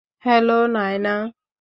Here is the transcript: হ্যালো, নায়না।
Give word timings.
হ্যালো, 0.23 0.59
নায়না। 0.67 1.15